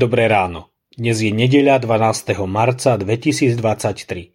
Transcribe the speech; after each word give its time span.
Dobré 0.00 0.32
ráno. 0.32 0.72
Dnes 0.96 1.20
je 1.20 1.28
nedeľa 1.28 1.76
12. 1.84 2.32
marca 2.48 2.96
2023. 2.96 4.32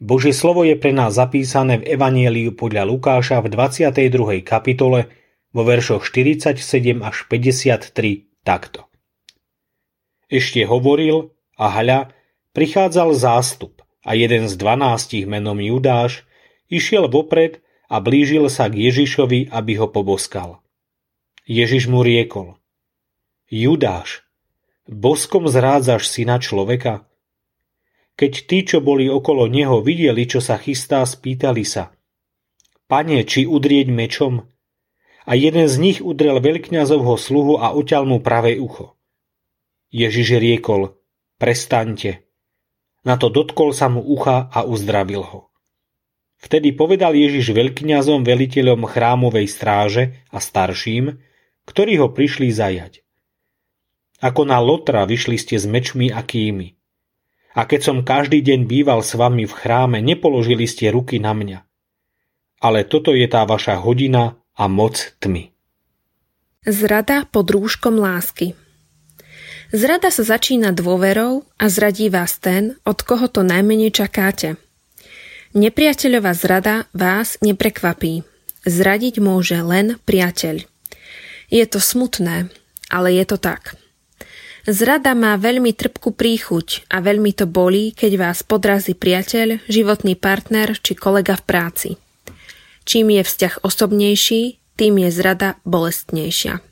Božie 0.00 0.32
slovo 0.32 0.64
je 0.64 0.72
pre 0.72 0.96
nás 0.96 1.12
zapísané 1.12 1.84
v 1.84 2.00
Evanieliu 2.00 2.56
podľa 2.56 2.88
Lukáša 2.88 3.44
v 3.44 3.52
22. 3.52 4.40
kapitole 4.40 5.12
vo 5.52 5.68
veršoch 5.68 6.08
47 6.08 6.64
až 7.04 7.28
53 7.28 7.92
takto. 8.40 8.88
Ešte 10.32 10.64
hovoril 10.64 11.36
a 11.60 11.68
hľa, 11.68 12.08
prichádzal 12.56 13.12
zástup 13.12 13.84
a 14.08 14.16
jeden 14.16 14.48
z 14.48 14.56
dvanástich 14.56 15.28
menom 15.28 15.60
Judáš 15.60 16.24
išiel 16.72 17.12
vopred 17.12 17.60
a 17.92 18.00
blížil 18.00 18.48
sa 18.48 18.72
k 18.72 18.88
Ježišovi, 18.88 19.52
aby 19.52 19.72
ho 19.76 19.92
poboskal. 19.92 20.64
Ježiš 21.44 21.92
mu 21.92 22.00
riekol, 22.00 22.56
Judáš, 23.52 24.24
boskom 24.90 25.46
zrádzaš 25.46 26.10
syna 26.10 26.42
človeka? 26.42 27.06
Keď 28.18 28.32
tí, 28.44 28.58
čo 28.66 28.84
boli 28.84 29.08
okolo 29.08 29.48
neho, 29.48 29.80
videli, 29.80 30.28
čo 30.28 30.42
sa 30.42 30.60
chystá, 30.60 31.02
spýtali 31.02 31.64
sa. 31.64 31.96
Pane, 32.90 33.24
či 33.24 33.48
udrieť 33.48 33.88
mečom? 33.88 34.44
A 35.24 35.32
jeden 35.38 35.70
z 35.70 35.74
nich 35.80 35.98
udrel 36.02 36.42
veľkňazovho 36.42 37.14
sluhu 37.16 37.54
a 37.56 37.72
uťal 37.72 38.04
mu 38.04 38.20
pravé 38.20 38.58
ucho. 38.58 38.98
Ježiš 39.94 40.36
riekol, 40.40 40.98
prestaňte. 41.38 42.26
Na 43.06 43.18
to 43.18 43.30
dotkol 43.30 43.74
sa 43.74 43.88
mu 43.88 44.02
ucha 44.02 44.50
a 44.50 44.66
uzdravil 44.66 45.22
ho. 45.24 45.40
Vtedy 46.42 46.74
povedal 46.74 47.14
Ježiš 47.14 47.54
veľkňazom, 47.54 48.26
veliteľom 48.26 48.82
chrámovej 48.82 49.46
stráže 49.46 50.02
a 50.34 50.42
starším, 50.42 51.22
ktorí 51.70 52.02
ho 52.02 52.10
prišli 52.10 52.50
zajať. 52.50 53.06
Ako 54.22 54.46
na 54.46 54.62
Lotra 54.62 55.02
vyšli 55.02 55.34
ste 55.34 55.58
s 55.58 55.66
mečmi 55.66 56.14
kými. 56.14 56.78
A 57.58 57.66
keď 57.66 57.80
som 57.82 58.06
každý 58.06 58.40
deň 58.40 58.70
býval 58.70 59.02
s 59.02 59.18
vami 59.18 59.44
v 59.44 59.52
chráme, 59.52 59.98
nepoložili 59.98 60.64
ste 60.64 60.94
ruky 60.94 61.18
na 61.18 61.34
mňa. 61.34 61.58
Ale 62.62 62.86
toto 62.86 63.12
je 63.12 63.26
tá 63.26 63.42
vaša 63.42 63.82
hodina 63.82 64.38
a 64.54 64.70
moc 64.70 65.18
tmy. 65.18 65.50
Zrada 66.62 67.26
pod 67.26 67.50
rúškom 67.50 67.98
lásky 67.98 68.54
Zrada 69.72 70.12
sa 70.12 70.20
začína 70.20 70.76
dôverou 70.76 71.48
a 71.56 71.64
zradí 71.72 72.12
vás 72.12 72.36
ten, 72.36 72.76
od 72.84 73.00
koho 73.00 73.24
to 73.24 73.40
najmenej 73.40 73.88
čakáte. 73.88 74.60
Nepriateľová 75.56 76.36
zrada 76.36 76.84
vás 76.92 77.40
neprekvapí. 77.40 78.20
Zradiť 78.68 79.24
môže 79.24 79.56
len 79.64 79.96
priateľ. 80.04 80.68
Je 81.48 81.64
to 81.64 81.80
smutné, 81.80 82.52
ale 82.92 83.16
je 83.16 83.24
to 83.24 83.40
tak. 83.40 83.80
Zrada 84.62 85.18
má 85.18 85.34
veľmi 85.34 85.74
trpkú 85.74 86.14
príchuť 86.14 86.86
a 86.86 87.02
veľmi 87.02 87.34
to 87.34 87.50
bolí, 87.50 87.90
keď 87.90 88.12
vás 88.14 88.46
podrazí 88.46 88.94
priateľ, 88.94 89.58
životný 89.66 90.14
partner 90.14 90.78
či 90.78 90.94
kolega 90.94 91.34
v 91.34 91.42
práci. 91.42 91.88
Čím 92.86 93.10
je 93.10 93.26
vzťah 93.26 93.66
osobnejší, 93.66 94.62
tým 94.78 95.02
je 95.02 95.10
zrada 95.10 95.58
bolestnejšia. 95.66 96.62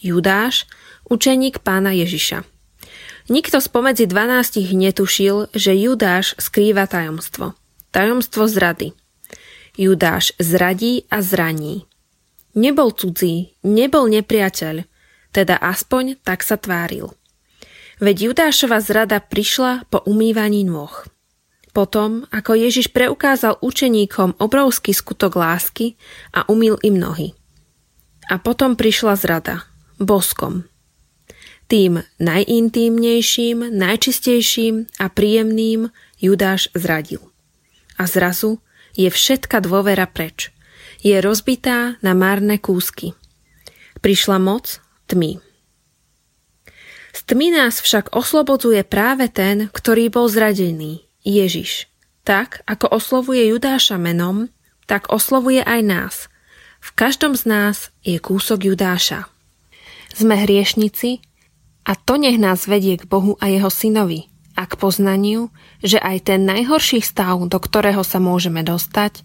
Judáš, 0.00 0.64
učeník 1.12 1.60
pána 1.60 1.92
Ježiša. 1.92 2.48
Nikto 3.28 3.60
spomedzi 3.60 4.08
dvanástich 4.08 4.72
netušil, 4.72 5.52
že 5.52 5.76
Judáš 5.76 6.32
skrýva 6.40 6.88
tajomstvo. 6.88 7.52
Tajomstvo 7.92 8.48
zrady. 8.48 8.96
Judáš 9.76 10.32
zradí 10.40 11.04
a 11.12 11.20
zraní. 11.20 11.84
Nebol 12.56 12.96
cudzí, 12.96 13.52
nebol 13.60 14.08
nepriateľ, 14.08 14.88
teda 15.32 15.60
aspoň 15.60 16.20
tak 16.24 16.44
sa 16.44 16.56
tváril. 16.56 17.12
Veď 17.98 18.30
Judášova 18.30 18.78
zrada 18.78 19.18
prišla 19.18 19.90
po 19.90 19.98
umývaní 20.06 20.62
nôh. 20.62 20.92
Potom, 21.74 22.26
ako 22.30 22.58
Ježiš 22.58 22.90
preukázal 22.90 23.58
učeníkom 23.62 24.38
obrovský 24.38 24.94
skutok 24.94 25.38
lásky 25.38 25.98
a 26.34 26.46
umýl 26.46 26.78
im 26.82 26.98
nohy. 26.98 27.34
A 28.30 28.38
potom 28.38 28.74
prišla 28.74 29.14
zrada, 29.18 29.66
boskom. 29.98 30.66
Tým 31.68 32.00
najintímnejším, 32.16 33.76
najčistejším 33.76 34.88
a 34.98 35.06
príjemným 35.12 35.92
Judáš 36.16 36.72
zradil. 36.72 37.20
A 38.00 38.08
zrazu 38.08 38.64
je 38.96 39.10
všetka 39.12 39.60
dôvera 39.60 40.08
preč. 40.08 40.50
Je 41.04 41.14
rozbitá 41.20 42.00
na 42.00 42.16
márne 42.16 42.56
kúsky. 42.56 43.12
Prišla 44.00 44.40
moc 44.40 44.80
tmy. 45.08 45.40
Z 47.16 47.20
tmy 47.24 47.50
nás 47.50 47.80
však 47.80 48.14
oslobodzuje 48.14 48.84
práve 48.86 49.26
ten, 49.32 49.72
ktorý 49.72 50.12
bol 50.12 50.30
zradený, 50.30 51.08
Ježiš. 51.26 51.90
Tak, 52.22 52.62
ako 52.68 52.92
oslovuje 52.92 53.48
Judáša 53.48 53.96
menom, 53.96 54.52
tak 54.84 55.08
oslovuje 55.08 55.64
aj 55.64 55.80
nás. 55.82 56.14
V 56.78 56.94
každom 56.94 57.34
z 57.34 57.48
nás 57.48 57.76
je 58.06 58.20
kúsok 58.22 58.70
Judáša. 58.70 59.26
Sme 60.14 60.38
hriešnici 60.38 61.24
a 61.82 61.96
to 61.96 62.20
nech 62.20 62.36
nás 62.36 62.68
vedie 62.68 63.00
k 63.00 63.08
Bohu 63.08 63.34
a 63.40 63.50
jeho 63.50 63.72
synovi 63.72 64.28
a 64.54 64.66
k 64.66 64.78
poznaniu, 64.78 65.50
že 65.80 65.98
aj 65.98 66.32
ten 66.32 66.46
najhorší 66.46 67.02
stav, 67.02 67.38
do 67.46 67.58
ktorého 67.58 68.02
sa 68.02 68.18
môžeme 68.18 68.62
dostať, 68.66 69.22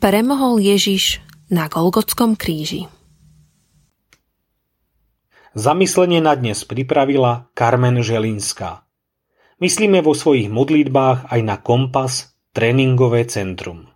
premohol 0.00 0.58
Ježiš 0.58 1.20
na 1.52 1.68
Golgotskom 1.68 2.36
kríži. 2.36 2.88
Zamyslenie 5.50 6.22
na 6.22 6.38
dnes 6.38 6.62
pripravila 6.62 7.50
Carmen 7.58 7.98
Želinská. 8.06 8.86
Myslíme 9.58 9.98
vo 9.98 10.14
svojich 10.14 10.46
modlitbách 10.46 11.26
aj 11.26 11.40
na 11.42 11.58
Kompas, 11.58 12.38
tréningové 12.54 13.26
centrum. 13.26 13.90